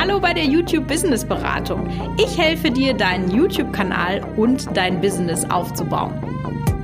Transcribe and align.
Hallo 0.00 0.18
bei 0.18 0.32
der 0.32 0.46
YouTube 0.46 0.88
Business 0.88 1.26
Beratung. 1.26 1.86
Ich 2.16 2.38
helfe 2.38 2.70
dir, 2.70 2.94
deinen 2.94 3.30
YouTube-Kanal 3.30 4.26
und 4.38 4.74
dein 4.74 4.98
Business 4.98 5.44
aufzubauen. 5.50 6.14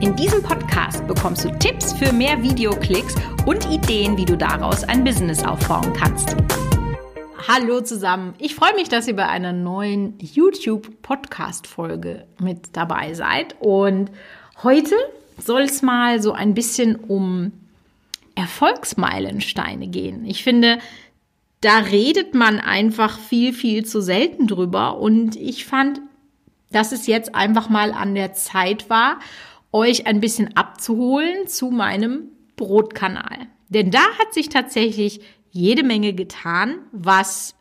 In 0.00 0.15
diesem 0.17 0.42
Podcast 0.42 1.07
bekommst 1.07 1.42
du 1.42 1.50
Tipps 1.58 1.94
für 1.94 2.13
mehr 2.13 2.42
Videoklicks 2.42 3.15
und 3.47 3.65
Ideen, 3.71 4.18
wie 4.18 4.26
du 4.26 4.37
daraus 4.37 4.84
ein 4.84 5.02
Business 5.02 5.42
aufbauen 5.42 5.94
kannst. 5.94 6.37
Hallo 7.49 7.81
zusammen. 7.81 8.34
Ich 8.36 8.54
freue 8.54 8.74
mich, 8.74 8.90
dass 8.90 9.08
ihr 9.08 9.16
bei 9.16 9.26
einer 9.26 9.54
neuen 9.54 10.18
YouTube 10.20 11.00
Podcast 11.00 11.66
Folge 11.66 12.26
mit 12.38 12.76
dabei 12.76 13.14
seid 13.14 13.56
und 13.60 14.10
heute 14.62 14.94
soll 15.38 15.62
es 15.62 15.80
mal 15.80 16.20
so 16.20 16.32
ein 16.32 16.52
bisschen 16.52 16.96
um 16.96 17.52
Erfolgsmeilensteine 18.34 19.86
gehen. 19.88 20.26
Ich 20.26 20.44
finde, 20.44 20.78
da 21.61 21.79
redet 21.79 22.34
man 22.34 22.61
einfach 22.61 23.18
viel, 23.18 23.52
viel 23.52 23.84
zu 23.84 24.00
selten 24.00 24.46
drüber. 24.46 24.99
Und 24.99 25.36
ich 25.36 25.64
fand, 25.64 26.00
dass 26.71 26.93
es 26.93 27.07
jetzt 27.07 27.35
einfach 27.35 27.68
mal 27.68 27.93
an 27.93 28.14
der 28.14 28.32
Zeit 28.35 28.90
war, 28.90 29.18
euch 29.72 30.07
ein 30.07 30.21
bisschen 30.21 30.57
abzuholen 30.57 31.46
zu 31.46 31.71
meinem 31.71 32.29
Brotkanal. 32.57 33.47
Denn 33.69 33.91
da 33.91 34.01
hat 34.19 34.33
sich 34.33 34.49
tatsächlich 34.49 35.21
jede 35.51 35.83
Menge 35.83 36.13
getan, 36.13 36.79
was, 36.93 37.55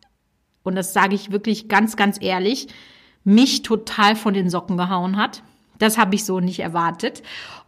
und 0.63 0.75
das 0.75 0.93
sage 0.93 1.15
ich 1.15 1.31
wirklich 1.31 1.67
ganz, 1.67 1.95
ganz 1.95 2.17
ehrlich, 2.21 2.67
mich 3.23 3.63
total 3.63 4.15
von 4.15 4.33
den 4.33 4.49
Socken 4.49 4.77
gehauen 4.77 5.17
hat. 5.17 5.43
Das 5.79 5.97
habe 5.97 6.15
ich 6.15 6.25
so 6.25 6.39
nicht 6.39 6.59
erwartet. 6.59 7.23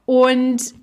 Und 0.05 0.75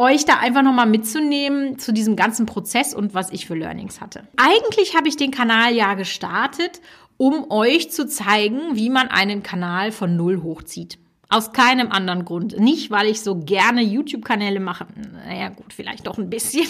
euch 0.00 0.24
da 0.24 0.38
einfach 0.38 0.62
nochmal 0.62 0.86
mitzunehmen 0.86 1.78
zu 1.78 1.92
diesem 1.92 2.16
ganzen 2.16 2.46
Prozess 2.46 2.94
und 2.94 3.14
was 3.14 3.30
ich 3.30 3.46
für 3.46 3.54
Learnings 3.54 4.00
hatte. 4.00 4.26
Eigentlich 4.36 4.96
habe 4.96 5.08
ich 5.08 5.16
den 5.16 5.30
Kanal 5.30 5.74
ja 5.74 5.94
gestartet, 5.94 6.80
um 7.18 7.50
euch 7.50 7.90
zu 7.90 8.08
zeigen, 8.08 8.76
wie 8.76 8.88
man 8.88 9.08
einen 9.08 9.42
Kanal 9.42 9.92
von 9.92 10.16
Null 10.16 10.42
hochzieht. 10.42 10.98
Aus 11.28 11.52
keinem 11.52 11.92
anderen 11.92 12.24
Grund. 12.24 12.58
Nicht, 12.58 12.90
weil 12.90 13.06
ich 13.06 13.20
so 13.20 13.36
gerne 13.36 13.82
YouTube-Kanäle 13.82 14.58
mache. 14.58 14.86
Naja, 15.26 15.50
gut, 15.50 15.72
vielleicht 15.72 16.06
doch 16.06 16.18
ein 16.18 16.30
bisschen. 16.30 16.66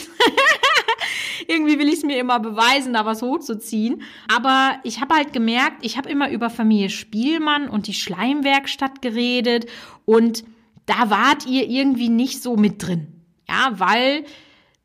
Irgendwie 1.46 1.78
will 1.78 1.88
ich 1.88 1.94
es 1.94 2.02
mir 2.02 2.18
immer 2.18 2.40
beweisen, 2.40 2.92
da 2.92 3.06
was 3.06 3.22
hochzuziehen. 3.22 4.02
Aber 4.28 4.74
ich 4.82 5.00
habe 5.00 5.14
halt 5.14 5.32
gemerkt, 5.32 5.78
ich 5.80 5.96
habe 5.96 6.10
immer 6.10 6.30
über 6.30 6.50
Familie 6.50 6.90
Spielmann 6.90 7.68
und 7.70 7.86
die 7.86 7.94
Schleimwerkstatt 7.94 9.00
geredet 9.00 9.66
und 10.04 10.44
da 10.84 11.08
wart 11.08 11.46
ihr 11.46 11.68
irgendwie 11.68 12.08
nicht 12.08 12.42
so 12.42 12.56
mit 12.56 12.82
drin. 12.82 13.19
Ja, 13.50 13.72
weil 13.80 14.24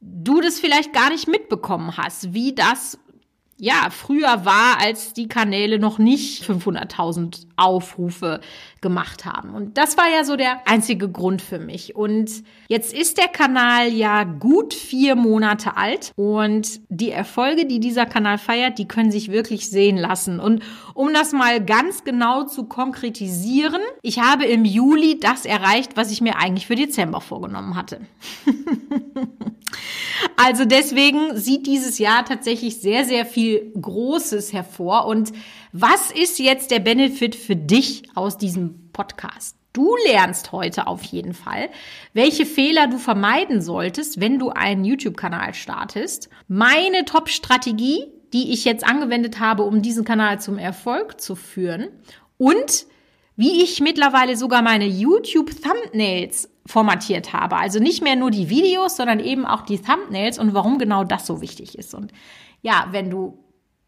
du 0.01 0.41
das 0.41 0.59
vielleicht 0.59 0.91
gar 0.91 1.11
nicht 1.11 1.27
mitbekommen 1.27 1.97
hast, 1.97 2.33
wie 2.33 2.55
das 2.55 2.97
ja, 3.57 3.87
früher 3.89 4.43
war, 4.43 4.81
als 4.81 5.13
die 5.13 5.29
Kanäle 5.29 5.79
noch 5.79 5.97
nicht 5.97 6.43
500.000 6.43 7.47
Aufrufe 7.55 8.41
gemacht 8.81 9.23
haben. 9.23 9.55
Und 9.55 9.77
das 9.77 9.95
war 9.97 10.09
ja 10.13 10.25
so 10.25 10.35
der 10.35 10.67
einzige 10.67 11.09
Grund 11.09 11.41
für 11.41 11.57
mich. 11.57 11.95
Und 11.95 12.43
jetzt 12.67 12.93
ist 12.93 13.17
der 13.17 13.29
Kanal 13.29 13.93
ja 13.93 14.25
gut 14.25 14.73
vier 14.73 15.15
Monate 15.15 15.77
alt 15.77 16.11
und 16.17 16.81
die 16.89 17.11
Erfolge, 17.11 17.65
die 17.65 17.79
dieser 17.79 18.05
Kanal 18.05 18.37
feiert, 18.37 18.77
die 18.77 18.89
können 18.89 19.11
sich 19.11 19.31
wirklich 19.31 19.69
sehen 19.69 19.97
lassen. 19.97 20.41
Und 20.41 20.61
um 20.93 21.13
das 21.13 21.31
mal 21.31 21.63
ganz 21.63 22.03
genau 22.03 22.43
zu 22.43 22.65
konkretisieren, 22.65 23.81
ich 24.01 24.19
habe 24.19 24.43
im 24.45 24.65
Juli 24.65 25.17
das 25.19 25.45
erreicht, 25.45 25.95
was 25.95 26.11
ich 26.11 26.19
mir 26.19 26.35
eigentlich 26.37 26.67
für 26.67 26.75
Dezember 26.75 27.21
vorgenommen 27.21 27.75
hatte. 27.75 28.01
Also 30.35 30.65
deswegen 30.65 31.37
sieht 31.37 31.67
dieses 31.67 31.99
Jahr 31.99 32.25
tatsächlich 32.25 32.81
sehr, 32.81 33.05
sehr 33.05 33.25
viel 33.25 33.71
Großes 33.79 34.53
hervor. 34.53 35.05
Und 35.05 35.31
was 35.71 36.11
ist 36.11 36.39
jetzt 36.39 36.71
der 36.71 36.79
Benefit 36.79 37.35
für 37.35 37.55
dich 37.55 38.03
aus 38.15 38.37
diesem 38.37 38.91
Podcast? 38.91 39.57
Du 39.73 39.93
lernst 40.07 40.53
heute 40.53 40.87
auf 40.87 41.03
jeden 41.03 41.33
Fall, 41.33 41.69
welche 42.13 42.45
Fehler 42.45 42.87
du 42.87 42.97
vermeiden 42.97 43.61
solltest, 43.61 44.21
wenn 44.21 44.39
du 44.39 44.49
einen 44.49 44.85
YouTube-Kanal 44.85 45.53
startest. 45.53 46.29
Meine 46.47 47.03
Top-Strategie, 47.03 48.05
die 48.31 48.53
ich 48.53 48.63
jetzt 48.63 48.85
angewendet 48.85 49.41
habe, 49.41 49.63
um 49.63 49.81
diesen 49.81 50.05
Kanal 50.05 50.39
zum 50.39 50.57
Erfolg 50.57 51.19
zu 51.19 51.35
führen. 51.35 51.89
Und 52.37 52.85
wie 53.35 53.63
ich 53.63 53.81
mittlerweile 53.81 54.37
sogar 54.37 54.61
meine 54.61 54.87
YouTube-Thumbnails 54.87 56.49
formatiert 56.65 57.33
habe. 57.33 57.57
Also 57.57 57.79
nicht 57.79 58.03
mehr 58.03 58.15
nur 58.15 58.31
die 58.31 58.49
Videos, 58.49 58.95
sondern 58.97 59.19
eben 59.19 59.45
auch 59.45 59.61
die 59.61 59.79
Thumbnails 59.79 60.39
und 60.39 60.53
warum 60.53 60.77
genau 60.77 61.03
das 61.03 61.25
so 61.25 61.41
wichtig 61.41 61.77
ist. 61.77 61.93
Und 61.93 62.11
ja, 62.61 62.87
wenn 62.91 63.09
du 63.09 63.37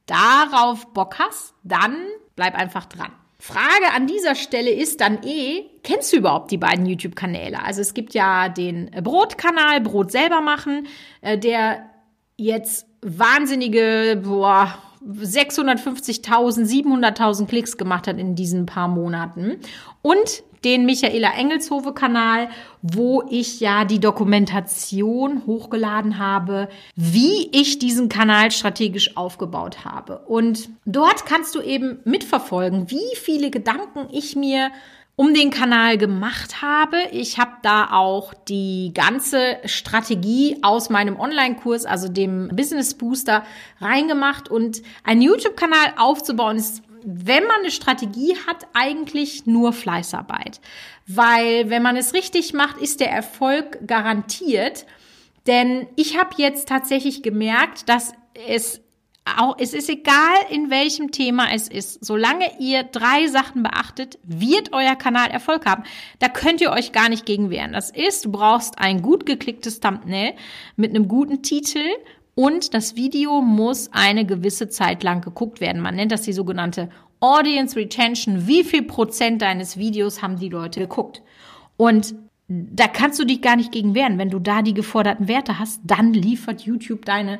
darauf 0.05 0.93
Bock 0.93 1.17
hast, 1.19 1.53
dann 1.63 1.95
bleib 2.35 2.55
einfach 2.55 2.85
dran. 2.85 3.11
Frage 3.39 3.93
an 3.95 4.07
dieser 4.07 4.35
Stelle 4.35 4.71
ist 4.71 4.99
dann 4.99 5.19
eh, 5.23 5.65
kennst 5.83 6.11
du 6.11 6.17
überhaupt 6.17 6.49
die 6.49 6.57
beiden 6.57 6.85
YouTube-Kanäle? 6.85 7.63
Also 7.63 7.81
es 7.81 7.93
gibt 7.93 8.13
ja 8.13 8.49
den 8.49 8.89
Brotkanal, 9.03 9.81
Brot 9.81 10.11
selber 10.11 10.41
machen, 10.41 10.87
äh, 11.21 11.37
der 11.37 11.89
jetzt 12.35 12.87
wahnsinnige, 13.01 14.21
boah, 14.23 14.73
650.000, 15.07 16.65
700.000 16.65 17.45
Klicks 17.47 17.77
gemacht 17.77 18.07
hat 18.07 18.17
in 18.17 18.35
diesen 18.35 18.65
paar 18.65 18.87
Monaten. 18.87 19.57
Und 20.01 20.43
den 20.63 20.85
Michaela 20.85 21.33
Engelshove 21.33 21.93
Kanal, 21.93 22.49
wo 22.81 23.23
ich 23.29 23.59
ja 23.59 23.85
die 23.85 23.99
Dokumentation 23.99 25.43
hochgeladen 25.45 26.17
habe, 26.17 26.69
wie 26.95 27.49
ich 27.51 27.79
diesen 27.79 28.09
Kanal 28.09 28.51
strategisch 28.51 29.15
aufgebaut 29.17 29.85
habe. 29.85 30.19
Und 30.27 30.69
dort 30.85 31.25
kannst 31.25 31.55
du 31.55 31.61
eben 31.61 31.99
mitverfolgen, 32.05 32.89
wie 32.89 33.15
viele 33.15 33.49
Gedanken 33.49 34.07
ich 34.11 34.35
mir 34.35 34.71
um 35.17 35.33
den 35.33 35.49
Kanal 35.49 35.97
gemacht 35.97 36.61
habe. 36.61 36.97
Ich 37.11 37.39
habe 37.39 37.53
da 37.63 37.89
auch 37.91 38.35
die 38.35 38.91
ganze 38.93 39.57
Strategie 39.65 40.57
aus 40.61 40.91
meinem 40.91 41.19
Online-Kurs, 41.19 41.85
also 41.85 42.07
dem 42.07 42.49
Business 42.49 42.93
Booster, 42.93 43.43
reingemacht. 43.81 44.47
Und 44.47 44.83
einen 45.03 45.23
YouTube-Kanal 45.23 45.95
aufzubauen 45.97 46.57
ist 46.57 46.83
wenn 47.09 47.45
man 47.45 47.61
eine 47.61 47.71
Strategie 47.71 48.35
hat, 48.47 48.67
eigentlich 48.73 49.45
nur 49.45 49.71
Fleißarbeit. 49.71 50.59
Weil 51.07 51.69
wenn 51.69 51.81
man 51.81 51.95
es 51.95 52.13
richtig 52.13 52.51
macht, 52.53 52.81
ist 52.81 52.99
der 52.99 53.09
Erfolg 53.09 53.87
garantiert. 53.87 54.85
Denn 55.47 55.87
ich 55.95 56.17
habe 56.17 56.31
jetzt 56.35 56.67
tatsächlich 56.67 57.23
gemerkt, 57.23 57.87
dass 57.87 58.11
es 58.49 58.81
auch, 59.37 59.55
es 59.57 59.73
ist 59.73 59.89
egal, 59.89 60.35
in 60.49 60.69
welchem 60.69 61.11
Thema 61.11 61.53
es 61.53 61.69
ist. 61.69 62.03
Solange 62.03 62.59
ihr 62.59 62.83
drei 62.83 63.27
Sachen 63.27 63.63
beachtet, 63.63 64.19
wird 64.23 64.73
euer 64.73 64.95
Kanal 64.95 65.29
Erfolg 65.29 65.65
haben. 65.65 65.83
Da 66.19 66.27
könnt 66.27 66.59
ihr 66.59 66.71
euch 66.71 66.91
gar 66.91 67.07
nicht 67.07 67.25
gegen 67.25 67.49
wehren. 67.49 67.71
Das 67.71 67.89
ist, 67.89 68.25
du 68.25 68.31
brauchst 68.31 68.79
ein 68.79 69.01
gut 69.01 69.25
geklicktes 69.25 69.79
Thumbnail 69.79 70.33
mit 70.75 70.89
einem 70.89 71.07
guten 71.07 71.41
Titel 71.41 71.85
und 72.37 72.75
das 72.75 72.95
Video 72.95 73.41
muss 73.41 73.89
eine 73.93 74.23
gewisse 74.23 74.69
Zeit 74.69 75.01
lang 75.01 75.21
geguckt 75.21 75.59
werden. 75.59 75.81
Man 75.81 75.95
nennt 75.95 76.11
das 76.11 76.21
die 76.21 76.33
sogenannte 76.33 76.87
Audience 77.19 77.75
Retention. 77.75 78.45
Wie 78.45 78.63
viel 78.63 78.83
Prozent 78.83 79.41
deines 79.41 79.77
Videos 79.77 80.21
haben 80.21 80.37
die 80.37 80.49
Leute 80.49 80.81
geguckt? 80.81 81.23
Und 81.77 82.13
da 82.47 82.87
kannst 82.87 83.17
du 83.17 83.25
dich 83.25 83.41
gar 83.41 83.55
nicht 83.55 83.71
gegen 83.71 83.95
wehren. 83.95 84.19
Wenn 84.19 84.29
du 84.29 84.37
da 84.37 84.61
die 84.61 84.75
geforderten 84.75 85.27
Werte 85.27 85.57
hast, 85.57 85.81
dann 85.83 86.13
liefert 86.13 86.61
YouTube 86.61 87.05
deine 87.05 87.39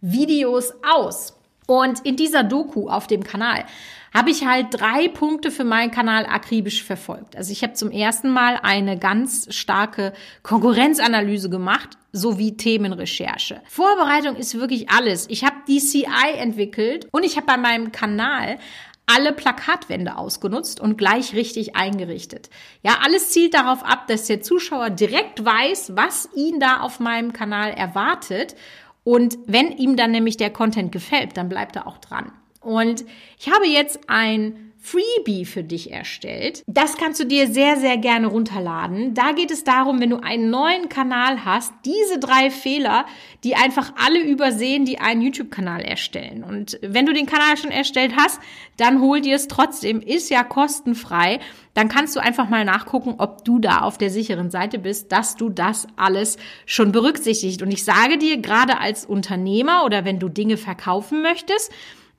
Videos 0.00 0.72
aus. 0.82 1.38
Und 1.68 2.04
in 2.04 2.16
dieser 2.16 2.42
Doku 2.42 2.88
auf 2.88 3.06
dem 3.06 3.22
Kanal 3.22 3.64
habe 4.12 4.30
ich 4.30 4.44
halt 4.44 4.66
drei 4.72 5.06
Punkte 5.06 5.52
für 5.52 5.64
meinen 5.64 5.92
Kanal 5.92 6.26
akribisch 6.26 6.82
verfolgt. 6.82 7.36
Also 7.36 7.52
ich 7.52 7.62
habe 7.62 7.74
zum 7.74 7.92
ersten 7.92 8.30
Mal 8.30 8.58
eine 8.60 8.98
ganz 8.98 9.46
starke 9.54 10.12
Konkurrenzanalyse 10.42 11.50
gemacht 11.50 11.98
sowie 12.14 12.56
Themenrecherche. 12.56 13.60
Vorbereitung 13.68 14.36
ist 14.36 14.58
wirklich 14.58 14.88
alles. 14.88 15.26
Ich 15.28 15.44
habe 15.44 15.56
DCI 15.68 16.38
entwickelt 16.38 17.08
und 17.10 17.24
ich 17.24 17.36
habe 17.36 17.46
bei 17.46 17.56
meinem 17.56 17.92
Kanal 17.92 18.58
alle 19.06 19.32
Plakatwände 19.32 20.16
ausgenutzt 20.16 20.80
und 20.80 20.96
gleich 20.96 21.34
richtig 21.34 21.76
eingerichtet. 21.76 22.48
Ja, 22.82 22.98
alles 23.04 23.30
zielt 23.30 23.52
darauf 23.52 23.84
ab, 23.84 24.06
dass 24.06 24.26
der 24.26 24.40
Zuschauer 24.40 24.90
direkt 24.90 25.44
weiß, 25.44 25.92
was 25.96 26.28
ihn 26.34 26.60
da 26.60 26.80
auf 26.80 27.00
meinem 27.00 27.32
Kanal 27.32 27.72
erwartet. 27.72 28.54
Und 29.02 29.36
wenn 29.46 29.72
ihm 29.72 29.96
dann 29.96 30.12
nämlich 30.12 30.36
der 30.36 30.50
Content 30.50 30.92
gefällt, 30.92 31.36
dann 31.36 31.50
bleibt 31.50 31.76
er 31.76 31.86
auch 31.86 31.98
dran. 31.98 32.32
Und 32.60 33.04
ich 33.38 33.52
habe 33.52 33.66
jetzt 33.66 34.08
ein 34.08 34.63
Freebie 34.84 35.46
für 35.46 35.64
dich 35.64 35.92
erstellt. 35.92 36.62
Das 36.66 36.98
kannst 36.98 37.18
du 37.18 37.24
dir 37.24 37.50
sehr, 37.50 37.78
sehr 37.78 37.96
gerne 37.96 38.26
runterladen. 38.26 39.14
Da 39.14 39.32
geht 39.32 39.50
es 39.50 39.64
darum, 39.64 39.98
wenn 39.98 40.10
du 40.10 40.22
einen 40.22 40.50
neuen 40.50 40.90
Kanal 40.90 41.46
hast, 41.46 41.72
diese 41.86 42.18
drei 42.18 42.50
Fehler, 42.50 43.06
die 43.44 43.54
einfach 43.54 43.94
alle 43.96 44.20
übersehen, 44.20 44.84
die 44.84 44.98
einen 44.98 45.22
YouTube-Kanal 45.22 45.80
erstellen. 45.80 46.44
Und 46.44 46.78
wenn 46.82 47.06
du 47.06 47.14
den 47.14 47.24
Kanal 47.24 47.56
schon 47.56 47.70
erstellt 47.70 48.12
hast, 48.14 48.38
dann 48.76 49.00
hol 49.00 49.22
dir 49.22 49.36
es 49.36 49.48
trotzdem, 49.48 50.02
ist 50.02 50.28
ja 50.28 50.44
kostenfrei. 50.44 51.40
Dann 51.72 51.88
kannst 51.88 52.14
du 52.14 52.20
einfach 52.20 52.50
mal 52.50 52.66
nachgucken, 52.66 53.14
ob 53.16 53.42
du 53.42 53.60
da 53.60 53.78
auf 53.78 53.96
der 53.96 54.10
sicheren 54.10 54.50
Seite 54.50 54.78
bist, 54.78 55.12
dass 55.12 55.34
du 55.34 55.48
das 55.48 55.86
alles 55.96 56.36
schon 56.66 56.92
berücksichtigt. 56.92 57.62
Und 57.62 57.70
ich 57.70 57.84
sage 57.84 58.18
dir, 58.18 58.36
gerade 58.36 58.80
als 58.80 59.06
Unternehmer 59.06 59.86
oder 59.86 60.04
wenn 60.04 60.18
du 60.18 60.28
Dinge 60.28 60.58
verkaufen 60.58 61.22
möchtest, 61.22 61.72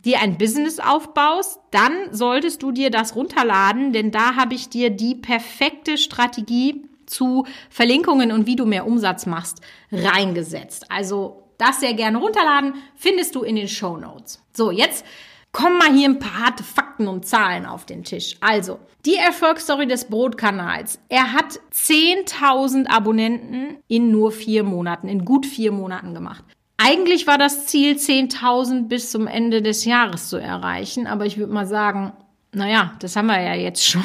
dir 0.06 0.22
ein 0.22 0.38
Business 0.38 0.80
aufbaust, 0.80 1.60
dann 1.72 1.92
solltest 2.12 2.64
du 2.64 2.72
dir 2.72 2.92
das 2.92 3.16
runterladen, 3.16 3.92
denn 3.92 4.12
da 4.12 4.36
habe 4.36 4.54
ich 4.54 4.70
dir 4.70 4.92
die 4.92 5.16
perfekte 5.16 5.98
Strategie 5.98 6.86
zu 7.06 7.46
Verlinkungen 7.70 8.32
und 8.32 8.48
wie 8.48 8.56
du 8.56 8.66
mehr 8.66 8.88
Umsatz 8.88 9.26
machst 9.26 9.62
reingesetzt. 9.92 10.92
Also 10.92 11.44
das 11.58 11.80
sehr 11.80 11.94
gerne 11.94 12.18
runterladen, 12.18 12.76
findest 12.96 13.36
du 13.36 13.44
in 13.44 13.56
den 13.56 13.68
Show 13.68 13.98
Notes. 13.98 14.42
So, 14.54 14.72
jetzt 14.72 15.06
kommen 15.52 15.78
mal 15.78 15.94
hier 15.94 16.10
ein 16.10 16.20
paar 16.20 16.46
harte 16.46 16.64
Fakten 16.64 17.08
und 17.08 17.26
Zahlen 17.26 17.66
auf 17.66 17.86
den 17.86 18.04
Tisch. 18.04 18.36
Also, 18.42 18.80
die 19.06 19.16
Erfolgsstory 19.16 19.88
des 19.88 20.06
Brotkanals. 20.06 21.00
Er 21.08 21.32
hat 21.32 21.60
10.000 21.74 22.88
Abonnenten 22.88 23.78
in 23.88 24.12
nur 24.12 24.32
vier 24.32 24.64
Monaten, 24.64 25.08
in 25.08 25.24
gut 25.24 25.46
vier 25.46 25.72
Monaten 25.72 26.14
gemacht. 26.14 26.44
Eigentlich 26.78 27.26
war 27.26 27.38
das 27.38 27.68
Ziel, 27.68 27.96
10.000 27.96 28.88
bis 28.88 29.12
zum 29.12 29.28
Ende 29.28 29.62
des 29.62 29.86
Jahres 29.86 30.30
zu 30.30 30.38
erreichen, 30.38 31.08
aber 31.08 31.26
ich 31.26 31.38
würde 31.38 31.54
mal 31.54 31.66
sagen, 31.66 32.12
naja, 32.52 32.94
das 33.00 33.16
haben 33.16 33.28
wir 33.28 33.42
ja 33.42 33.54
jetzt 33.54 33.86
schon. 33.86 34.04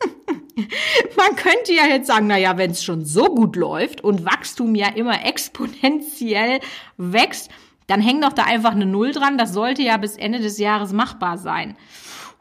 Man 0.56 1.36
könnte 1.36 1.74
ja 1.74 1.86
jetzt 1.86 2.06
sagen, 2.06 2.26
naja, 2.26 2.56
wenn 2.56 2.70
es 2.70 2.82
schon 2.82 3.04
so 3.04 3.26
gut 3.26 3.56
läuft 3.56 4.02
und 4.02 4.24
Wachstum 4.24 4.74
ja 4.74 4.88
immer 4.88 5.24
exponentiell 5.26 6.60
wächst, 6.96 7.50
dann 7.86 8.00
hängt 8.00 8.24
doch 8.24 8.32
da 8.32 8.44
einfach 8.44 8.72
eine 8.72 8.86
Null 8.86 9.12
dran. 9.12 9.38
Das 9.38 9.52
sollte 9.52 9.82
ja 9.82 9.96
bis 9.96 10.16
Ende 10.16 10.40
des 10.40 10.58
Jahres 10.58 10.92
machbar 10.92 11.38
sein. 11.38 11.76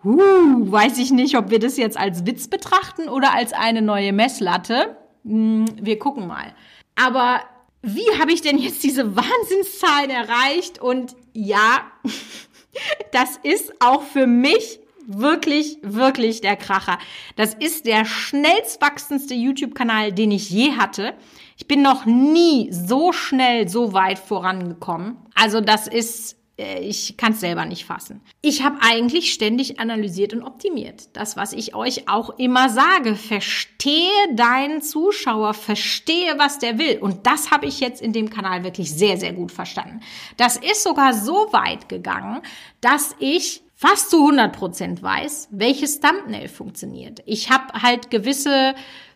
Uh, 0.04 0.72
weiß 0.72 0.98
ich 1.00 1.12
nicht, 1.12 1.36
ob 1.38 1.50
wir 1.50 1.60
das 1.60 1.78
jetzt 1.78 1.98
als 1.98 2.26
Witz 2.26 2.48
betrachten 2.48 3.10
oder 3.10 3.34
als 3.34 3.54
eine 3.54 3.82
neue 3.82 4.14
Messlatte. 4.14 4.98
Hm, 5.26 5.66
wir 5.82 6.00
gucken 6.00 6.28
mal. 6.28 6.54
Aber 6.96 7.42
wie 7.86 8.20
habe 8.20 8.32
ich 8.32 8.42
denn 8.42 8.58
jetzt 8.58 8.84
diese 8.84 9.16
Wahnsinnszahlen 9.16 10.10
erreicht? 10.10 10.82
Und 10.82 11.16
ja, 11.34 11.92
das 13.12 13.40
ist 13.44 13.74
auch 13.80 14.02
für 14.02 14.26
mich 14.28 14.80
wirklich, 15.08 15.78
wirklich 15.84 16.42
der 16.42 16.56
Kracher. 16.56 16.98
Das 17.36 17.54
ist 17.54 17.86
der 17.86 18.06
schnellst 18.06 18.82
wachsendste 18.82 19.36
YouTube-Kanal, 19.36 20.12
den 20.12 20.32
ich 20.32 20.50
je 20.50 20.72
hatte. 20.72 21.14
Ich 21.58 21.68
bin 21.68 21.82
noch 21.84 22.06
nie 22.06 22.70
so 22.72 23.12
schnell 23.12 23.70
so 23.70 23.94
weit 23.94 24.20
vorangekommen. 24.20 25.18
Also 25.36 25.62
das 25.62 25.88
ist, 25.88 26.38
ich 26.58 27.18
kann 27.18 27.34
es 27.34 27.42
selber 27.42 27.66
nicht 27.66 27.86
fassen. 27.86 28.22
Ich 28.42 28.64
habe 28.64 28.78
eigentlich 28.80 29.34
ständig 29.34 29.80
analysiert 29.80 30.34
und 30.34 30.42
optimiert. 30.42 31.10
Das, 31.14 31.36
was 31.36 31.52
ich 31.52 31.76
euch 31.76 32.08
auch 32.08 32.38
immer 32.38 32.70
sage, 32.70 33.16
verstehe 33.16 34.10
deinen 34.36 34.82
Zuschauer, 34.82 35.54
verstehe, 35.54 36.38
was 36.38 36.60
der 36.60 36.78
will. 36.78 37.00
Und 37.00 37.28
das 37.28 37.52
habe 37.52 37.66
ich 37.66 37.82
jetzt 37.82 38.02
in 38.02 38.14
dem 38.14 38.30
Kanal 38.30 38.64
wirklich 38.64 38.94
sehr, 38.94 39.18
sehr 39.18 39.34
gut 39.34 39.52
verstanden. 39.52 40.00
Das 40.38 40.56
ist 40.56 40.84
sogar 40.84 41.14
so 41.14 41.52
weit 41.52 41.90
gegangen, 41.90 42.42
dass 42.80 43.16
ich 43.20 43.62
fast 43.76 44.10
zu 44.10 44.22
100 44.22 44.56
Prozent 44.56 45.04
weiß, 45.04 45.50
welches 45.52 46.00
Thumbnail 46.00 46.48
funktioniert. 46.48 47.22
Ich 47.26 47.52
habe 47.52 47.82
halt 47.82 48.10
gewisse 48.10 48.76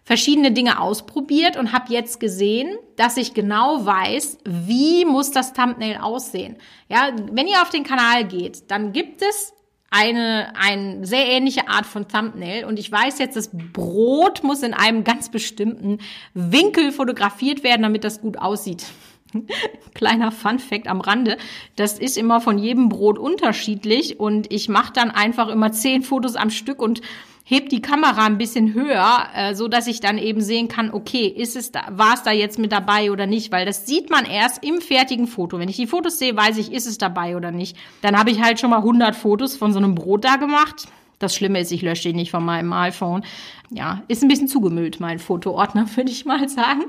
verschiedene 0.09 0.51
Dinge 0.51 0.81
ausprobiert 0.81 1.56
und 1.56 1.71
habe 1.71 1.94
jetzt 1.94 2.19
gesehen, 2.19 2.75
dass 2.95 3.15
ich 3.15 3.35
genau 3.35 3.85
weiß, 3.85 4.39
wie 4.44 5.06
muss 5.06 5.29
das 5.29 5.53
Thumbnail 5.53 5.97
aussehen. 5.97 6.56
Ja, 6.89 7.11
wenn 7.31 7.45
ihr 7.45 7.61
auf 7.61 7.69
den 7.69 7.83
Kanal 7.83 8.25
geht, 8.25 8.71
dann 8.71 8.91
gibt 8.91 9.21
es 9.21 9.53
eine, 9.91 10.51
eine 10.59 11.06
sehr 11.06 11.27
ähnliche 11.27 11.67
Art 11.67 11.85
von 11.85 12.07
Thumbnail 12.07 12.65
und 12.65 12.79
ich 12.79 12.91
weiß 12.91 13.19
jetzt, 13.19 13.35
das 13.35 13.51
Brot 13.53 14.41
muss 14.41 14.63
in 14.63 14.73
einem 14.73 15.03
ganz 15.03 15.29
bestimmten 15.29 16.00
Winkel 16.33 16.91
fotografiert 16.91 17.63
werden, 17.63 17.83
damit 17.83 18.03
das 18.03 18.19
gut 18.19 18.39
aussieht. 18.39 18.88
Kleiner 19.94 20.31
Fun 20.31 20.57
Fact 20.57 20.88
am 20.88 21.01
Rande. 21.01 21.38
Das 21.75 22.00
ist 22.00 22.17
immer 22.17 22.41
von 22.41 22.57
jedem 22.57 22.89
Brot 22.89 23.19
unterschiedlich 23.19 24.19
und 24.19 24.51
ich 24.51 24.69
mache 24.69 24.91
dann 24.91 25.12
einfach 25.12 25.50
immer 25.50 25.71
zehn 25.71 26.01
Fotos 26.01 26.35
am 26.35 26.50
Stück 26.50 26.81
und 26.81 27.01
heb 27.50 27.69
die 27.69 27.81
Kamera 27.81 28.25
ein 28.25 28.38
bisschen 28.38 28.75
höher, 28.75 29.28
äh, 29.34 29.56
so 29.56 29.68
dass 29.68 29.88
ich 29.88 30.00
dann 30.00 30.19
eben 30.19 30.40
sehen 30.40 30.68
kann, 30.68 30.94
okay, 30.94 31.25
ist 31.25 31.56
es 31.56 31.72
da, 31.72 31.81
war 31.90 32.13
es 32.13 32.22
da 32.22 32.31
jetzt 32.31 32.60
mit 32.60 32.72
dabei 32.72 33.12
oder 33.12 33.25
nicht, 33.25 33.51
weil 33.51 33.66
das 33.66 33.88
sieht 33.88 34.12
man 34.12 34.25
erst 34.25 34.63
im 34.63 34.81
fertigen 34.81 35.25
Foto. 35.25 35.57
Wenn 35.57 35.68
ich 35.68 35.75
die 35.75 35.88
Fotos 35.88 36.19
sehe, 36.19 36.38
weiß 36.38 36.60
ich, 36.60 36.72
ist 36.72 36.86
es 36.86 37.00
dabei 37.00 37.36
oder 37.36 37.50
nicht. 37.50 37.75
Dann 38.04 38.19
habe 38.19 38.30
ich 38.30 38.40
halt 38.40 38.60
schon 38.60 38.69
mal 38.69 38.78
100 38.78 39.16
Fotos 39.16 39.57
von 39.57 39.74
so 39.74 39.80
einem 39.80 39.96
Brot 39.96 40.25
da 40.25 40.36
gemacht. 40.36 40.88
Das 41.18 41.36
Schlimme 41.36 41.60
ist, 41.60 41.72
ich 41.72 41.81
lösche 41.81 42.10
ihn 42.10 42.16
nicht 42.18 42.30
von 42.30 42.46
meinem 42.46 42.72
iPhone. 42.72 43.24
Ja, 43.72 44.04
ist 44.07 44.22
ein 44.22 44.30
bisschen 44.30 44.48
zugemüllt, 44.48 45.00
mein 45.00 45.18
Fotoordner, 45.18 45.88
würde 45.96 46.12
ich 46.12 46.25
mal 46.25 46.48
sagen. 46.48 46.84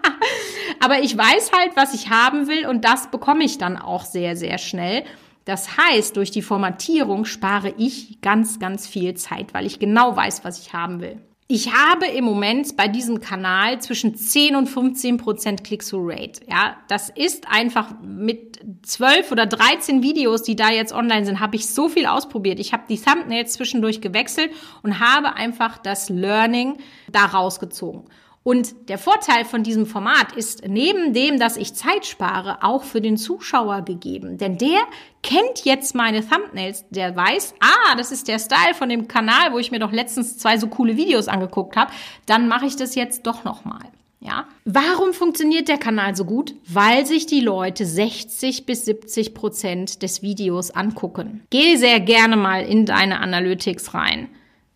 Aber 0.80 1.00
ich 1.00 1.16
weiß 1.16 1.52
halt, 1.52 1.72
was 1.76 1.92
ich 1.92 2.08
haben 2.08 2.48
will 2.48 2.66
und 2.66 2.86
das 2.86 3.10
bekomme 3.10 3.44
ich 3.44 3.58
dann 3.58 3.76
auch 3.76 4.06
sehr, 4.06 4.36
sehr 4.36 4.56
schnell. 4.56 5.04
Das 5.44 5.76
heißt, 5.76 6.16
durch 6.16 6.30
die 6.30 6.42
Formatierung 6.42 7.24
spare 7.24 7.74
ich 7.76 8.20
ganz, 8.20 8.58
ganz 8.58 8.86
viel 8.86 9.14
Zeit, 9.14 9.54
weil 9.54 9.66
ich 9.66 9.78
genau 9.78 10.16
weiß, 10.16 10.44
was 10.44 10.60
ich 10.60 10.72
haben 10.72 11.00
will. 11.00 11.20
Ich 11.54 11.70
habe 11.70 12.06
im 12.06 12.24
Moment 12.24 12.78
bei 12.78 12.88
diesem 12.88 13.20
Kanal 13.20 13.78
zwischen 13.82 14.14
10 14.14 14.56
und 14.56 14.68
15 14.68 15.18
Prozent 15.18 15.64
Click-Through-Rate. 15.64 16.40
Ja, 16.48 16.78
das 16.88 17.10
ist 17.10 17.46
einfach 17.50 17.92
mit 18.00 18.58
12 18.84 19.30
oder 19.32 19.44
13 19.44 20.02
Videos, 20.02 20.44
die 20.44 20.56
da 20.56 20.70
jetzt 20.70 20.94
online 20.94 21.26
sind, 21.26 21.40
habe 21.40 21.56
ich 21.56 21.68
so 21.68 21.90
viel 21.90 22.06
ausprobiert. 22.06 22.58
Ich 22.58 22.72
habe 22.72 22.84
die 22.88 22.98
Thumbnails 22.98 23.52
zwischendurch 23.52 24.00
gewechselt 24.00 24.50
und 24.82 24.98
habe 24.98 25.34
einfach 25.34 25.76
das 25.76 26.08
Learning 26.08 26.78
da 27.10 27.26
rausgezogen. 27.26 28.04
Und 28.44 28.88
der 28.88 28.98
Vorteil 28.98 29.44
von 29.44 29.62
diesem 29.62 29.86
Format 29.86 30.32
ist 30.32 30.66
neben 30.66 31.12
dem, 31.12 31.38
dass 31.38 31.56
ich 31.56 31.74
Zeit 31.74 32.06
spare, 32.06 32.58
auch 32.62 32.82
für 32.82 33.00
den 33.00 33.16
Zuschauer 33.16 33.82
gegeben. 33.82 34.36
Denn 34.36 34.58
der 34.58 34.80
kennt 35.22 35.64
jetzt 35.64 35.94
meine 35.94 36.26
Thumbnails, 36.26 36.84
der 36.90 37.14
weiß, 37.14 37.54
ah, 37.60 37.94
das 37.96 38.10
ist 38.10 38.26
der 38.26 38.40
Style 38.40 38.74
von 38.74 38.88
dem 38.88 39.06
Kanal, 39.06 39.52
wo 39.52 39.58
ich 39.58 39.70
mir 39.70 39.78
doch 39.78 39.92
letztens 39.92 40.38
zwei 40.38 40.58
so 40.58 40.66
coole 40.66 40.96
Videos 40.96 41.28
angeguckt 41.28 41.76
habe. 41.76 41.92
Dann 42.26 42.48
mache 42.48 42.66
ich 42.66 42.74
das 42.74 42.96
jetzt 42.96 43.26
doch 43.26 43.44
nochmal. 43.44 43.82
Ja. 44.18 44.46
Warum 44.64 45.12
funktioniert 45.12 45.66
der 45.66 45.78
Kanal 45.78 46.14
so 46.14 46.24
gut? 46.24 46.54
Weil 46.68 47.06
sich 47.06 47.26
die 47.26 47.40
Leute 47.40 47.84
60 47.84 48.66
bis 48.66 48.84
70 48.84 49.34
Prozent 49.34 50.02
des 50.02 50.22
Videos 50.22 50.70
angucken. 50.70 51.42
Geh 51.50 51.74
sehr 51.74 51.98
gerne 51.98 52.36
mal 52.36 52.64
in 52.64 52.86
deine 52.86 53.20
Analytics 53.20 53.94
rein. 53.94 54.28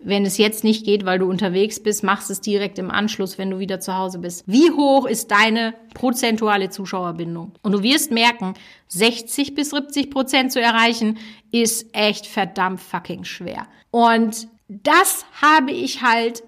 Wenn 0.07 0.25
es 0.25 0.39
jetzt 0.39 0.63
nicht 0.63 0.85
geht, 0.85 1.05
weil 1.05 1.19
du 1.19 1.29
unterwegs 1.29 1.83
bist, 1.83 2.05
machst 2.05 2.31
es 2.31 2.41
direkt 2.41 2.79
im 2.79 2.93
Anschluss, 2.93 3.39
wenn 3.39 3.51
du 3.51 3.59
wieder 3.59 3.81
zu 3.81 3.97
Hause 3.97 4.21
bist. 4.21 4.45
Wie 4.47 4.71
hoch 4.71 5.05
ist 5.05 5.33
deine 5.33 5.75
prozentuale 5.95 6.71
Zuschauerbindung? 6.71 7.51
Und 7.63 7.73
du 7.73 7.83
wirst 7.83 8.13
merken, 8.13 8.55
60 8.87 9.57
bis 9.57 9.71
70 9.71 10.13
Prozent 10.13 10.53
zu 10.53 10.61
erreichen, 10.61 11.19
ist 11.51 11.89
echt 11.93 12.29
verdammt 12.29 12.81
fucking 12.81 13.25
schwer. 13.25 13.67
Und 13.91 14.47
das 14.69 15.27
habe 15.43 15.73
ich 15.73 16.03
halt 16.03 16.45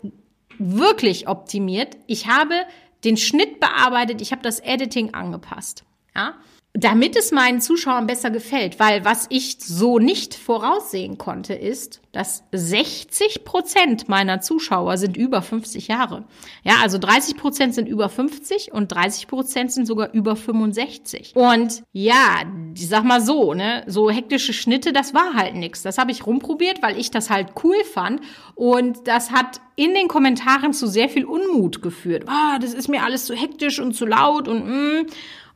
wirklich 0.61 1.27
optimiert. 1.27 1.97
Ich 2.07 2.29
habe 2.29 2.55
den 3.03 3.17
Schnitt 3.17 3.59
bearbeitet, 3.59 4.21
ich 4.21 4.31
habe 4.31 4.43
das 4.43 4.61
Editing 4.61 5.15
angepasst. 5.15 5.83
Ja? 6.15 6.35
Damit 6.79 7.17
es 7.17 7.33
meinen 7.33 7.61
Zuschauern 7.61 8.07
besser 8.07 8.31
gefällt, 8.31 8.79
weil 8.79 9.05
was 9.05 9.27
ich 9.31 9.57
so 9.59 9.99
nicht 9.99 10.35
voraussehen 10.35 11.19
konnte, 11.19 11.55
ist, 11.55 12.01
dass 12.13 12.45
60 12.53 13.43
Prozent 13.43 14.09
meiner 14.09 14.41
Zuschauer 14.41 14.97
sind 14.97 15.17
über 15.17 15.43
50 15.43 15.89
Jahre. 15.89 16.25
Ja, 16.63 16.75
also 16.81 16.99
30 16.99 17.37
Prozent 17.37 17.75
sind 17.75 17.89
über 17.89 18.09
50 18.09 18.73
und 18.73 18.93
30 18.93 19.27
Prozent 19.27 19.73
sind 19.73 19.87
sogar 19.87 20.13
über 20.13 20.37
65. 20.37 21.35
Und 21.35 21.83
ja, 21.93 22.45
ich 22.77 22.89
sag 22.89 23.03
mal 23.03 23.21
so, 23.21 23.55
ne, 23.55 23.83
so 23.89 24.09
hektische 24.09 24.53
Schnitte, 24.53 24.93
das 24.93 25.15
war 25.15 25.35
halt 25.35 25.57
nix. 25.57 25.83
Das 25.83 25.99
habe 25.99 26.13
ich 26.13 26.27
rumprobiert, 26.27 26.81
weil 26.81 26.97
ich 26.97 27.11
das 27.11 27.29
halt 27.29 27.49
cool 27.65 27.83
fand 27.93 28.21
und 28.55 29.09
das 29.09 29.33
hat 29.33 29.61
in 29.75 29.95
den 29.95 30.07
Kommentaren 30.07 30.73
zu 30.73 30.87
sehr 30.87 31.09
viel 31.09 31.25
Unmut 31.25 31.83
geführt. 31.83 32.25
Ah, 32.29 32.61
das 32.61 32.73
ist 32.73 32.89
mir 32.89 33.03
alles 33.03 33.25
zu 33.25 33.35
hektisch 33.35 33.81
und 33.81 33.95
zu 33.95 34.07
laut 34.07 34.47
und 34.47 34.67
mm. 34.67 35.07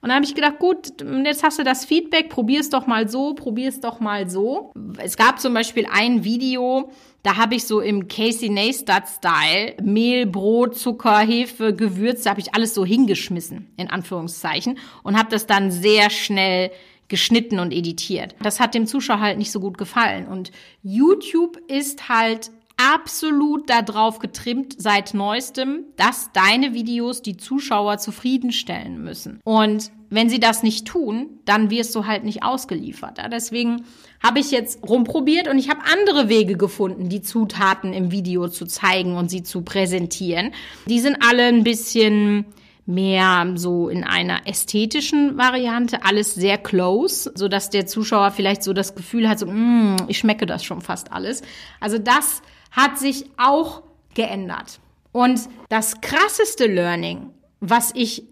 Und 0.03 0.09
dann 0.09 0.17
habe 0.17 0.25
ich 0.25 0.35
gedacht, 0.35 0.59
gut, 0.59 0.93
jetzt 1.25 1.45
hast 1.45 1.61
du 1.61 1.63
das 1.63 1.85
Feedback, 1.85 2.29
probier 2.29 2.59
es 2.59 2.71
doch 2.71 2.89
mal 2.89 3.09
so, 3.09 3.35
probier 3.35 3.69
es 3.69 3.81
doch 3.81 4.01
mal 4.01 4.29
so. 4.29 4.73
Es 4.99 5.17
gab 5.17 5.39
zum 5.39 5.55
Beispiel 5.55 5.87
ein 5.91 6.25
Video, 6.25 6.91
da 7.23 7.37
habe 7.37 7.55
ich 7.55 7.65
so 7.65 7.81
im 7.81 8.09
Casey 8.09 8.49
Neistat-Style 8.49 9.77
Mehl, 9.81 10.27
Brot, 10.27 10.77
Zucker, 10.77 11.21
Hefe, 11.21 11.73
Gewürze, 11.73 12.29
habe 12.29 12.41
ich 12.41 12.53
alles 12.53 12.75
so 12.75 12.85
hingeschmissen, 12.85 13.73
in 13.77 13.91
Anführungszeichen, 13.91 14.77
und 15.05 15.17
habe 15.17 15.31
das 15.31 15.47
dann 15.47 15.71
sehr 15.71 16.11
schnell 16.11 16.73
geschnitten 17.07 17.61
und 17.61 17.73
editiert. 17.73 18.35
Das 18.43 18.59
hat 18.59 18.75
dem 18.75 18.87
Zuschauer 18.87 19.21
halt 19.21 19.39
nicht 19.39 19.53
so 19.53 19.61
gut 19.61 19.79
gefallen. 19.79 20.27
Und 20.27 20.51
YouTube 20.83 21.59
ist 21.69 22.09
halt 22.09 22.51
absolut 22.77 23.69
darauf 23.69 24.19
getrimmt 24.19 24.75
seit 24.81 25.15
neuestem, 25.15 25.85
dass 25.97 26.31
deine 26.33 26.75
Videos 26.75 27.23
die 27.23 27.37
Zuschauer 27.37 27.99
zufriedenstellen 27.99 29.03
müssen. 29.03 29.41
Und 29.45 29.91
wenn 30.11 30.29
sie 30.29 30.41
das 30.41 30.63
nicht 30.63 30.87
tun, 30.87 31.41
dann 31.45 31.71
wirst 31.71 31.95
du 31.95 32.07
halt 32.07 32.25
nicht 32.25 32.43
ausgeliefert. 32.43 33.19
Deswegen 33.33 33.85
habe 34.23 34.41
ich 34.41 34.51
jetzt 34.51 34.87
rumprobiert 34.87 35.49
und 35.49 35.59
ich 35.59 35.71
habe 35.71 35.81
andere 35.91 36.29
Wege 36.29 36.57
gefunden, 36.57 37.09
die 37.09 37.23
Zutaten 37.23 37.93
im 37.93 38.11
Video 38.11 38.49
zu 38.49 38.67
zeigen 38.67 39.17
und 39.17 39.31
sie 39.31 39.43
zu 39.43 39.63
präsentieren. 39.63 40.53
Die 40.87 41.01
sind 41.01 41.17
alle 41.27 41.47
ein 41.47 41.65
bisschen 41.65 42.45
mehr 42.87 43.53
so 43.55 43.89
in 43.89 44.05
einer 44.05 44.47
ästhetischen 44.47 45.37
Variante, 45.39 46.05
alles 46.05 46.35
sehr 46.35 46.59
close, 46.59 47.31
so 47.35 47.49
dass 47.49 47.71
der 47.71 47.87
Zuschauer 47.87 48.33
vielleicht 48.33 48.63
so 48.63 48.73
das 48.73 48.95
Gefühl 48.95 49.29
hat, 49.29 49.39
so, 49.39 49.47
mm, 49.47 49.97
ich 50.09 50.19
schmecke 50.19 50.47
das 50.47 50.65
schon 50.65 50.81
fast 50.81 51.13
alles. 51.13 51.43
Also 51.81 51.99
das 51.99 52.43
hat 52.71 52.99
sich 52.99 53.27
auch 53.37 53.83
geändert. 54.15 54.81
Und 55.13 55.41
das 55.69 56.01
krasseste 56.01 56.67
Learning, 56.67 57.31
was 57.61 57.93
ich 57.95 58.25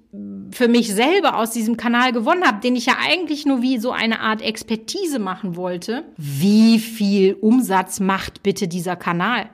für 0.50 0.66
mich 0.66 0.92
selber 0.92 1.36
aus 1.36 1.52
diesem 1.52 1.76
Kanal 1.76 2.12
gewonnen 2.12 2.44
habe, 2.44 2.60
den 2.60 2.74
ich 2.74 2.86
ja 2.86 2.94
eigentlich 3.00 3.46
nur 3.46 3.62
wie 3.62 3.78
so 3.78 3.92
eine 3.92 4.20
Art 4.20 4.42
Expertise 4.42 5.20
machen 5.20 5.54
wollte, 5.54 6.04
wie 6.16 6.80
viel 6.80 7.34
Umsatz 7.34 8.00
macht 8.00 8.42
bitte 8.42 8.66
dieser 8.66 8.96
Kanal? 8.96 9.50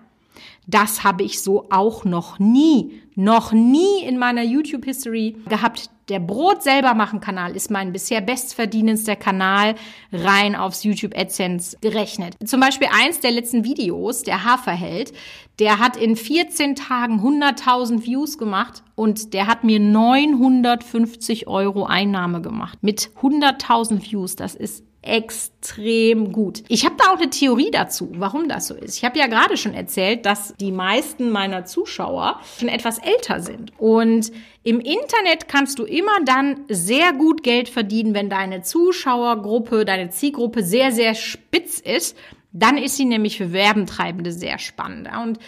Das 0.67 1.05
habe 1.05 1.23
ich 1.23 1.41
so 1.41 1.67
auch 1.71 2.05
noch 2.05 2.41
nie, 2.41 3.01
noch 3.15 3.53
nie 3.53 4.03
in 4.05 4.19
meiner 4.19 4.43
YouTube-History 4.43 5.37
gehabt. 5.49 5.91
Der 6.09 6.19
Brot 6.21 6.63
selber 6.63 6.95
machen 6.95 7.21
Kanal 7.21 7.57
ist 7.57 7.71
mein 7.71 7.93
bisher 7.93 8.21
bestverdienendster 8.21 9.17
Kanal 9.17 9.75
rein 10.13 10.55
aufs 10.55 10.85
YouTube 10.85 11.17
AdSense 11.17 11.77
gerechnet. 11.81 12.37
Zum 12.45 12.61
Beispiel 12.61 12.89
eins 12.93 13.21
der 13.21 13.33
letzten 13.33 13.65
Videos, 13.65 14.23
der 14.23 14.45
Haferheld, 14.45 15.13
der 15.59 15.79
hat 15.79 15.97
in 15.97 16.17
14 16.17 16.75
Tagen 16.75 17.21
100.000 17.21 18.05
Views 18.05 18.39
gemacht 18.39 18.83
und 18.95 19.35
der 19.35 19.47
hat 19.47 19.65
mir 19.65 19.81
950 19.81 21.49
Euro 21.49 21.87
Einnahme 21.87 22.41
gemacht. 22.41 22.79
Mit 22.83 23.11
100.000 23.21 24.03
Views, 24.03 24.37
das 24.37 24.55
ist 24.55 24.85
extrem 25.07 26.33
gut. 26.33 26.63
Ich 26.69 26.85
habe 26.85 26.97
da 26.99 27.13
auch 27.13 27.19
eine 27.19 27.31
Theorie 27.31 27.71
dazu, 27.71 28.11
warum 28.15 28.49
das 28.49 28.67
so 28.67 28.75
ist. 28.75 28.97
Ich 28.97 29.05
habe 29.05 29.19
ja 29.19 29.27
gerade 29.27 29.57
schon 29.57 29.75
erzählt, 29.75 30.27
dass 30.27 30.55
die 30.59 30.73
meisten 30.73 31.31
meiner 31.31 31.65
Zuschauer 31.65 32.41
schon 32.59 32.69
etwas 32.69 32.99
älter 32.99 33.41
sind. 33.41 33.73
Und 33.79 34.33
im 34.63 34.81
Internet 34.81 35.49
kannst 35.49 35.79
du 35.79 35.85
immer 35.85 36.19
dann 36.25 36.65
sehr 36.69 37.13
gut 37.13 37.43
Geld 37.43 37.69
verdienen, 37.69 38.15
wenn 38.15 38.29
deine 38.29 38.63
Zuschauergruppe, 38.63 39.85
deine 39.85 40.11
Zielgruppe 40.11 40.63
sehr, 40.63 40.93
sehr 40.93 41.15
spitz 41.15 41.81
ist. 41.81 42.17
Dann 42.53 42.79
ist 42.79 42.97
sie 42.97 43.05
nämlich 43.05 43.37
für 43.37 43.53
Werbentreibende 43.53 44.33
sehr 44.33 44.59
spannend. 44.59 45.09
Und 45.23 45.39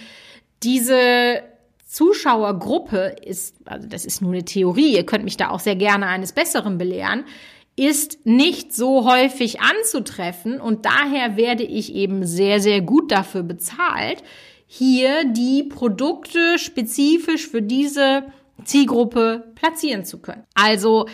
diese 0.62 1.42
Zuschauergruppe 1.88 3.16
ist, 3.24 3.56
also 3.64 3.88
das 3.88 4.04
ist 4.04 4.20
nur 4.20 4.32
eine 4.32 4.44
Theorie, 4.44 4.94
ihr 4.94 5.06
könnt 5.06 5.24
mich 5.24 5.38
da 5.38 5.48
auch 5.48 5.60
sehr 5.60 5.76
gerne 5.76 6.06
eines 6.06 6.32
Besseren 6.32 6.76
belehren, 6.76 7.24
ist 7.78 8.26
nicht 8.26 8.74
so 8.74 9.04
häufig 9.04 9.60
anzutreffen 9.60 10.60
und 10.60 10.84
daher 10.84 11.36
werde 11.36 11.62
ich 11.62 11.94
eben 11.94 12.26
sehr, 12.26 12.60
sehr 12.60 12.80
gut 12.80 13.10
dafür 13.12 13.42
bezahlt, 13.42 14.22
hier 14.66 15.24
die 15.24 15.62
Produkte 15.62 16.58
spezifisch 16.58 17.48
für 17.48 17.62
diese 17.62 18.24
Zielgruppe 18.64 19.52
platzieren 19.54 20.04
zu 20.04 20.18
können. 20.18 20.44
Also 20.54 21.06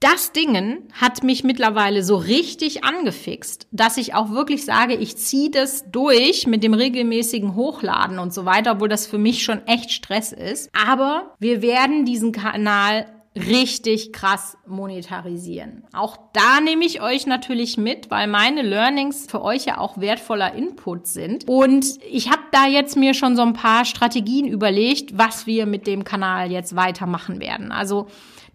das 0.00 0.32
Dingen 0.32 0.82
hat 0.92 1.22
mich 1.22 1.44
mittlerweile 1.44 2.04
so 2.04 2.16
richtig 2.16 2.84
angefixt, 2.84 3.66
dass 3.70 3.96
ich 3.96 4.14
auch 4.14 4.30
wirklich 4.32 4.66
sage, 4.66 4.94
ich 4.94 5.16
ziehe 5.16 5.50
das 5.50 5.90
durch 5.90 6.46
mit 6.46 6.62
dem 6.62 6.74
regelmäßigen 6.74 7.54
Hochladen 7.54 8.18
und 8.18 8.34
so 8.34 8.44
weiter, 8.44 8.72
obwohl 8.72 8.90
das 8.90 9.06
für 9.06 9.16
mich 9.16 9.42
schon 9.42 9.66
echt 9.66 9.92
Stress 9.92 10.32
ist. 10.32 10.68
Aber 10.74 11.34
wir 11.38 11.62
werden 11.62 12.04
diesen 12.04 12.32
Kanal 12.32 13.06
richtig 13.36 14.12
krass 14.12 14.56
monetarisieren. 14.66 15.84
Auch 15.92 16.16
da 16.32 16.60
nehme 16.60 16.84
ich 16.84 17.02
euch 17.02 17.26
natürlich 17.26 17.76
mit, 17.76 18.10
weil 18.10 18.28
meine 18.28 18.62
Learnings 18.62 19.26
für 19.28 19.42
euch 19.42 19.64
ja 19.64 19.78
auch 19.78 19.98
wertvoller 19.98 20.54
Input 20.54 21.06
sind. 21.06 21.48
Und 21.48 21.98
ich 22.08 22.30
habe 22.30 22.42
da 22.52 22.66
jetzt 22.66 22.96
mir 22.96 23.14
schon 23.14 23.34
so 23.34 23.42
ein 23.42 23.54
paar 23.54 23.84
Strategien 23.84 24.46
überlegt, 24.46 25.18
was 25.18 25.46
wir 25.46 25.66
mit 25.66 25.86
dem 25.86 26.04
Kanal 26.04 26.52
jetzt 26.52 26.76
weitermachen 26.76 27.40
werden. 27.40 27.72
Also 27.72 28.06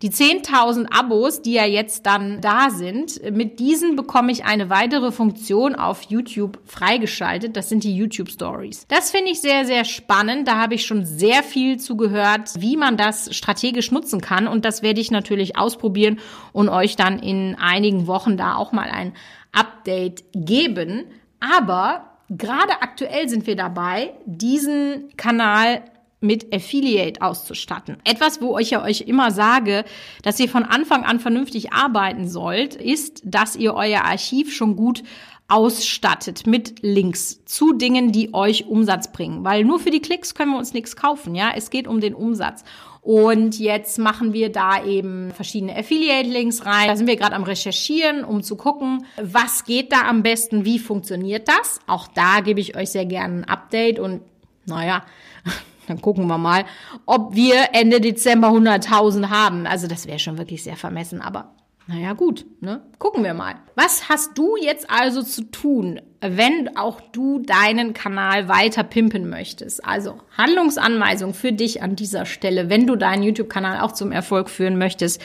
die 0.01 0.11
10.000 0.11 0.93
Abos, 0.97 1.41
die 1.41 1.53
ja 1.53 1.65
jetzt 1.65 2.05
dann 2.05 2.39
da 2.39 2.69
sind, 2.69 3.21
mit 3.33 3.59
diesen 3.59 3.97
bekomme 3.97 4.31
ich 4.31 4.45
eine 4.45 4.69
weitere 4.69 5.11
Funktion 5.11 5.75
auf 5.75 6.03
YouTube 6.03 6.57
freigeschaltet. 6.63 7.57
Das 7.57 7.67
sind 7.67 7.83
die 7.83 7.93
YouTube 7.93 8.29
Stories. 8.29 8.85
Das 8.87 9.11
finde 9.11 9.31
ich 9.31 9.41
sehr, 9.41 9.65
sehr 9.65 9.83
spannend. 9.83 10.47
Da 10.47 10.55
habe 10.55 10.75
ich 10.75 10.85
schon 10.85 11.05
sehr 11.05 11.43
viel 11.43 11.79
zu 11.79 11.97
gehört, 11.97 12.61
wie 12.61 12.77
man 12.77 12.95
das 12.95 13.35
strategisch 13.35 13.91
nutzen 13.91 14.21
kann. 14.21 14.47
Und 14.47 14.63
das 14.69 14.83
werde 14.83 15.01
ich 15.01 15.09
natürlich 15.09 15.57
ausprobieren 15.57 16.19
und 16.53 16.69
euch 16.69 16.95
dann 16.95 17.17
in 17.17 17.55
einigen 17.59 18.05
Wochen 18.05 18.37
da 18.37 18.55
auch 18.55 18.71
mal 18.71 18.89
ein 18.91 19.13
Update 19.51 20.23
geben. 20.33 21.05
Aber 21.39 22.03
gerade 22.29 22.81
aktuell 22.81 23.27
sind 23.27 23.47
wir 23.47 23.55
dabei, 23.55 24.13
diesen 24.25 25.09
Kanal 25.17 25.81
mit 26.21 26.53
Affiliate 26.53 27.19
auszustatten. 27.21 27.97
Etwas, 28.03 28.41
wo 28.41 28.59
ich 28.59 28.69
ja 28.69 28.83
euch 28.83 29.01
immer 29.01 29.31
sage, 29.31 29.85
dass 30.21 30.39
ihr 30.39 30.49
von 30.49 30.65
Anfang 30.65 31.03
an 31.03 31.19
vernünftig 31.19 31.73
arbeiten 31.73 32.27
sollt, 32.27 32.75
ist, 32.75 33.21
dass 33.23 33.55
ihr 33.55 33.73
euer 33.73 34.03
Archiv 34.03 34.53
schon 34.53 34.75
gut 34.75 35.01
ausstattet 35.47 36.45
mit 36.45 36.83
Links 36.83 37.43
zu 37.45 37.73
Dingen, 37.73 38.11
die 38.11 38.33
euch 38.35 38.67
Umsatz 38.67 39.11
bringen. 39.11 39.43
Weil 39.43 39.65
nur 39.65 39.79
für 39.79 39.89
die 39.89 40.01
Klicks 40.01 40.35
können 40.35 40.51
wir 40.51 40.59
uns 40.59 40.73
nichts 40.73 40.95
kaufen, 40.95 41.33
ja. 41.33 41.51
Es 41.55 41.71
geht 41.71 41.87
um 41.87 42.01
den 42.01 42.13
Umsatz. 42.13 42.63
Und 43.01 43.57
jetzt 43.59 43.97
machen 43.97 44.33
wir 44.33 44.51
da 44.51 44.83
eben 44.83 45.31
verschiedene 45.31 45.75
Affiliate-Links 45.75 46.65
rein. 46.65 46.87
Da 46.87 46.95
sind 46.95 47.07
wir 47.07 47.15
gerade 47.15 47.35
am 47.35 47.43
Recherchieren, 47.43 48.23
um 48.23 48.43
zu 48.43 48.55
gucken, 48.55 49.05
was 49.21 49.63
geht 49.63 49.91
da 49.91 50.07
am 50.07 50.21
besten, 50.21 50.65
wie 50.65 50.79
funktioniert 50.79 51.47
das. 51.47 51.79
Auch 51.87 52.07
da 52.07 52.41
gebe 52.41 52.59
ich 52.59 52.75
euch 52.75 52.91
sehr 52.91 53.05
gerne 53.05 53.39
ein 53.39 53.45
Update 53.45 53.99
und 53.99 54.21
naja, 54.65 55.03
dann 55.87 56.01
gucken 56.01 56.27
wir 56.27 56.37
mal, 56.37 56.65
ob 57.05 57.35
wir 57.35 57.69
Ende 57.73 58.01
Dezember 58.01 58.49
100.000 58.49 59.29
haben. 59.29 59.65
Also 59.65 59.87
das 59.87 60.05
wäre 60.05 60.19
schon 60.19 60.37
wirklich 60.37 60.63
sehr 60.63 60.77
vermessen, 60.77 61.21
aber 61.21 61.53
naja, 61.89 62.13
gut, 62.13 62.45
ne? 62.61 62.83
Gucken 62.99 63.23
wir 63.23 63.33
mal. 63.33 63.55
Was 63.73 64.09
hast 64.09 64.37
du 64.37 64.57
jetzt 64.57 64.91
also 64.91 65.23
zu 65.23 65.45
tun, 65.45 65.99
wenn 66.21 66.77
auch 66.77 67.01
du 67.01 67.39
deinen 67.39 67.95
Kanal 67.95 68.47
weiter 68.47 68.83
pimpen 68.83 69.27
möchtest? 69.27 69.83
Also 69.83 70.19
Handlungsanweisung 70.37 71.33
für 71.33 71.51
dich 71.51 71.81
an 71.81 71.95
dieser 71.95 72.27
Stelle, 72.27 72.69
wenn 72.69 72.85
du 72.85 72.95
deinen 72.95 73.23
YouTube-Kanal 73.23 73.81
auch 73.81 73.93
zum 73.93 74.11
Erfolg 74.11 74.51
führen 74.51 74.77
möchtest. 74.77 75.19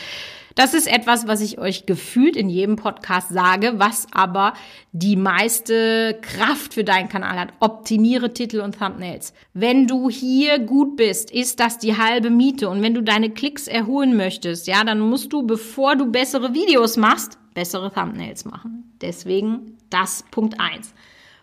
Das 0.54 0.72
ist 0.72 0.86
etwas, 0.86 1.26
was 1.26 1.40
ich 1.40 1.58
euch 1.58 1.84
gefühlt 1.84 2.36
in 2.36 2.48
jedem 2.48 2.76
Podcast 2.76 3.30
sage, 3.30 3.74
was 3.78 4.06
aber 4.12 4.54
die 4.92 5.16
meiste 5.16 6.18
Kraft 6.22 6.74
für 6.74 6.84
deinen 6.84 7.08
Kanal 7.08 7.38
hat. 7.38 7.52
Optimiere 7.58 8.32
Titel 8.32 8.60
und 8.60 8.78
Thumbnails. 8.78 9.34
Wenn 9.52 9.86
du 9.88 10.08
hier 10.08 10.60
gut 10.60 10.96
bist, 10.96 11.32
ist 11.32 11.58
das 11.58 11.78
die 11.78 11.96
halbe 11.96 12.30
Miete. 12.30 12.68
Und 12.68 12.82
wenn 12.82 12.94
du 12.94 13.02
deine 13.02 13.30
Klicks 13.30 13.66
erholen 13.66 14.16
möchtest, 14.16 14.68
ja, 14.68 14.84
dann 14.84 15.00
musst 15.00 15.32
du, 15.32 15.42
bevor 15.42 15.96
du 15.96 16.06
bessere 16.06 16.54
Videos 16.54 16.96
machst, 16.96 17.38
bessere 17.54 17.92
Thumbnails 17.92 18.44
machen. 18.44 18.92
Deswegen 19.00 19.76
das 19.90 20.24
Punkt 20.30 20.60
eins. 20.60 20.94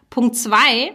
Punkt 0.10 0.36
zwei 0.36 0.94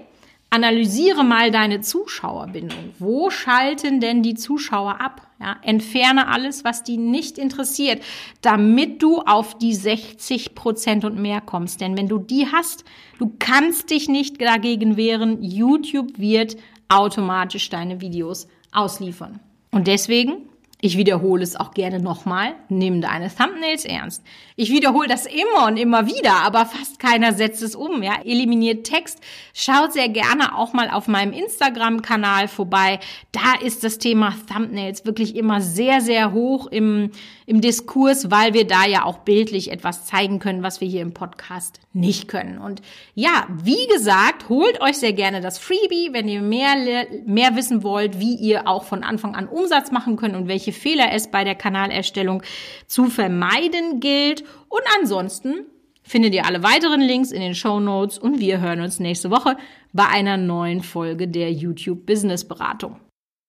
analysiere 0.56 1.22
mal 1.22 1.50
deine 1.50 1.82
Zuschauerbindung. 1.82 2.94
Wo 2.98 3.28
schalten 3.28 4.00
denn 4.00 4.22
die 4.22 4.34
Zuschauer 4.34 5.02
ab? 5.02 5.20
Ja, 5.38 5.56
entferne 5.60 6.28
alles, 6.28 6.64
was 6.64 6.82
die 6.82 6.96
nicht 6.96 7.36
interessiert, 7.36 8.02
damit 8.40 9.02
du 9.02 9.20
auf 9.20 9.58
die 9.58 9.75
60 9.75 10.54
Prozent 10.54 11.04
und 11.04 11.18
mehr 11.18 11.42
kommst. 11.42 11.82
Denn 11.82 11.94
wenn 11.98 12.08
du 12.08 12.18
die 12.18 12.46
hast, 12.50 12.84
du 13.18 13.34
kannst 13.38 13.90
dich 13.90 14.08
nicht 14.08 14.40
dagegen 14.40 14.96
wehren. 14.96 15.42
YouTube 15.42 16.18
wird 16.18 16.56
automatisch 16.88 17.68
deine 17.68 18.00
Videos 18.00 18.48
ausliefern. 18.72 19.40
Und 19.72 19.86
deswegen 19.88 20.48
ich 20.80 20.99
wiederhole 20.99 21.42
es 21.42 21.56
auch 21.56 21.73
gerne 21.73 22.00
nochmal. 22.00 22.54
Nimm 22.68 23.00
deine 23.00 23.35
Thumbnails 23.35 23.87
ernst. 23.87 24.23
Ich 24.56 24.71
wiederhole 24.71 25.09
das 25.09 25.25
immer 25.25 25.66
und 25.66 25.78
immer 25.78 26.06
wieder, 26.06 26.35
aber 26.45 26.66
fast 26.66 26.99
keiner 26.99 27.33
setzt 27.33 27.62
es 27.62 27.75
um. 27.75 28.02
Ja, 28.02 28.21
eliminiert 28.25 28.87
Text. 28.87 29.21
Schaut 29.54 29.95
sehr 29.95 30.11
gerne 30.11 30.54
auch 30.54 30.75
mal 30.75 30.90
auf 30.90 31.09
meinem 31.09 31.33
Instagram-Kanal 31.33 32.49
vorbei. 32.49 33.00
Da 33.33 33.54
ist 33.64 33.85
das 33.85 33.97
Thema 33.97 34.35
Thumbnails 34.52 35.06
wirklich 35.06 35.35
immer 35.35 35.62
sehr, 35.62 36.02
sehr 36.02 36.33
hoch 36.33 36.66
im, 36.66 37.11
im 37.46 37.60
Diskurs, 37.60 38.30
weil 38.30 38.54
wir 38.54 38.66
da 38.66 38.84
ja 38.86 39.04
auch 39.04 39.18
bildlich 39.18 39.70
etwas 39.70 40.04
zeigen 40.04 40.40
können, 40.40 40.64
was 40.64 40.80
wir 40.80 40.88
hier 40.88 41.02
im 41.02 41.14
Podcast 41.14 41.80
nicht 41.92 42.26
können. 42.26 42.58
Und 42.58 42.82
ja, 43.14 43.46
wie 43.48 43.86
gesagt, 43.86 44.48
holt 44.48 44.80
euch 44.80 44.98
sehr 44.98 45.12
gerne 45.12 45.40
das 45.40 45.58
Freebie, 45.58 46.10
wenn 46.12 46.28
ihr 46.28 46.42
mehr, 46.42 47.06
mehr 47.24 47.54
wissen 47.54 47.84
wollt, 47.84 48.18
wie 48.18 48.34
ihr 48.34 48.66
auch 48.66 48.82
von 48.82 49.04
Anfang 49.04 49.36
an 49.36 49.46
Umsatz 49.46 49.92
machen 49.92 50.16
könnt 50.16 50.34
und 50.34 50.48
welche 50.48 50.72
Fehler 50.72 51.12
es 51.12 51.30
bei 51.30 51.44
der 51.44 51.54
Kanalerstellung 51.54 52.42
zu 52.88 53.06
vermeiden 53.06 54.00
gilt. 54.00 54.42
Und 54.68 54.82
ansonsten 54.98 55.66
findet 56.02 56.34
ihr 56.34 56.46
alle 56.46 56.64
weiteren 56.64 57.00
Links 57.00 57.30
in 57.30 57.40
den 57.40 57.54
Show 57.54 57.78
Notes 57.78 58.18
und 58.18 58.40
wir 58.40 58.60
hören 58.60 58.80
uns 58.80 58.98
nächste 58.98 59.30
Woche 59.30 59.56
bei 59.92 60.06
einer 60.06 60.36
neuen 60.36 60.82
Folge 60.82 61.28
der 61.28 61.52
YouTube 61.52 62.06
Business 62.06 62.46
Beratung. 62.46 63.00